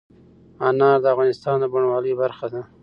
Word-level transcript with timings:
انار 0.67 0.97
د 1.03 1.05
افغانستان 1.13 1.55
د 1.59 1.65
بڼوالۍ 1.73 2.13
برخه 2.21 2.47
ده. 2.53 2.61